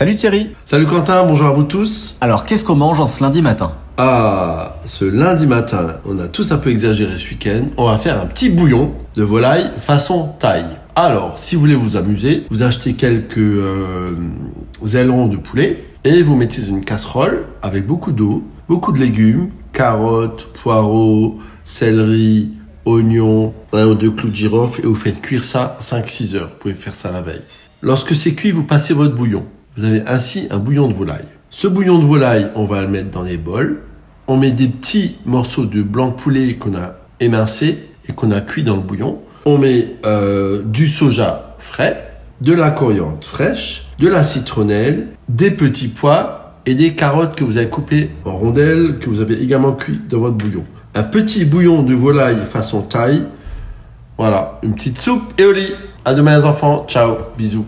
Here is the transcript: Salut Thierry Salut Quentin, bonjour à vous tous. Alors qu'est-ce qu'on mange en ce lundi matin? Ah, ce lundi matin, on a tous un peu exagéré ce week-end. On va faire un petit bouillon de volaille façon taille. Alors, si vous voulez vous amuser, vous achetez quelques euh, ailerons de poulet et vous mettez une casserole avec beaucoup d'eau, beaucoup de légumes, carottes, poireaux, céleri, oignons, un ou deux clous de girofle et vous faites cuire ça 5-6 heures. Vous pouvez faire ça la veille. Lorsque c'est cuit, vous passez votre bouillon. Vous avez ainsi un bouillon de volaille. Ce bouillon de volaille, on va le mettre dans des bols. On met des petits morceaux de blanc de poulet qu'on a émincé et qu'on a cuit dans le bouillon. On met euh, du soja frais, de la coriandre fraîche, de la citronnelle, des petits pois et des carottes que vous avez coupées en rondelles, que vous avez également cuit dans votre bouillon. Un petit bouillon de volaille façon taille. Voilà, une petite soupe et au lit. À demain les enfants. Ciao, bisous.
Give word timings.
Salut 0.00 0.14
Thierry 0.14 0.48
Salut 0.64 0.86
Quentin, 0.86 1.24
bonjour 1.26 1.46
à 1.48 1.52
vous 1.52 1.64
tous. 1.64 2.16
Alors 2.22 2.46
qu'est-ce 2.46 2.64
qu'on 2.64 2.74
mange 2.74 2.98
en 3.00 3.06
ce 3.06 3.22
lundi 3.22 3.42
matin? 3.42 3.72
Ah, 3.98 4.76
ce 4.86 5.04
lundi 5.04 5.46
matin, 5.46 5.96
on 6.06 6.18
a 6.18 6.26
tous 6.26 6.52
un 6.52 6.56
peu 6.56 6.70
exagéré 6.70 7.18
ce 7.18 7.28
week-end. 7.28 7.66
On 7.76 7.84
va 7.84 7.98
faire 7.98 8.18
un 8.18 8.24
petit 8.24 8.48
bouillon 8.48 8.94
de 9.14 9.22
volaille 9.22 9.70
façon 9.76 10.30
taille. 10.38 10.64
Alors, 10.96 11.38
si 11.38 11.54
vous 11.54 11.60
voulez 11.60 11.74
vous 11.74 11.98
amuser, 11.98 12.46
vous 12.48 12.62
achetez 12.62 12.94
quelques 12.94 13.36
euh, 13.36 14.14
ailerons 14.94 15.26
de 15.26 15.36
poulet 15.36 15.84
et 16.04 16.22
vous 16.22 16.34
mettez 16.34 16.66
une 16.66 16.82
casserole 16.82 17.44
avec 17.60 17.86
beaucoup 17.86 18.12
d'eau, 18.12 18.42
beaucoup 18.70 18.92
de 18.92 18.98
légumes, 19.00 19.50
carottes, 19.74 20.48
poireaux, 20.54 21.36
céleri, 21.64 22.52
oignons, 22.86 23.52
un 23.74 23.84
ou 23.84 23.94
deux 23.96 24.12
clous 24.12 24.30
de 24.30 24.34
girofle 24.34 24.80
et 24.80 24.86
vous 24.86 24.94
faites 24.94 25.20
cuire 25.20 25.44
ça 25.44 25.76
5-6 25.82 26.36
heures. 26.36 26.48
Vous 26.48 26.58
pouvez 26.58 26.74
faire 26.74 26.94
ça 26.94 27.12
la 27.12 27.20
veille. 27.20 27.42
Lorsque 27.82 28.14
c'est 28.14 28.32
cuit, 28.32 28.50
vous 28.50 28.64
passez 28.64 28.94
votre 28.94 29.14
bouillon. 29.14 29.44
Vous 29.80 29.86
avez 29.86 30.02
ainsi 30.06 30.46
un 30.50 30.58
bouillon 30.58 30.88
de 30.88 30.92
volaille. 30.92 31.24
Ce 31.48 31.66
bouillon 31.66 31.98
de 31.98 32.04
volaille, 32.04 32.48
on 32.54 32.66
va 32.66 32.82
le 32.82 32.88
mettre 32.88 33.08
dans 33.08 33.22
des 33.22 33.38
bols. 33.38 33.80
On 34.28 34.36
met 34.36 34.50
des 34.50 34.68
petits 34.68 35.16
morceaux 35.24 35.64
de 35.64 35.80
blanc 35.80 36.08
de 36.08 36.12
poulet 36.12 36.52
qu'on 36.56 36.74
a 36.74 36.96
émincé 37.18 37.78
et 38.06 38.12
qu'on 38.12 38.30
a 38.30 38.42
cuit 38.42 38.62
dans 38.62 38.76
le 38.76 38.82
bouillon. 38.82 39.20
On 39.46 39.56
met 39.56 39.96
euh, 40.04 40.60
du 40.66 40.86
soja 40.86 41.56
frais, 41.58 42.12
de 42.42 42.52
la 42.52 42.72
coriandre 42.72 43.24
fraîche, 43.24 43.86
de 43.98 44.06
la 44.06 44.22
citronnelle, 44.22 45.06
des 45.30 45.50
petits 45.50 45.88
pois 45.88 46.56
et 46.66 46.74
des 46.74 46.94
carottes 46.94 47.34
que 47.34 47.44
vous 47.44 47.56
avez 47.56 47.70
coupées 47.70 48.10
en 48.26 48.36
rondelles, 48.36 48.98
que 48.98 49.08
vous 49.08 49.20
avez 49.20 49.42
également 49.42 49.72
cuit 49.72 49.98
dans 50.10 50.18
votre 50.18 50.36
bouillon. 50.36 50.66
Un 50.94 51.04
petit 51.04 51.46
bouillon 51.46 51.82
de 51.82 51.94
volaille 51.94 52.44
façon 52.44 52.82
taille. 52.82 53.22
Voilà, 54.18 54.58
une 54.62 54.74
petite 54.74 55.00
soupe 55.00 55.32
et 55.38 55.46
au 55.46 55.52
lit. 55.52 55.72
À 56.04 56.12
demain 56.12 56.36
les 56.36 56.44
enfants. 56.44 56.84
Ciao, 56.86 57.16
bisous. 57.38 57.64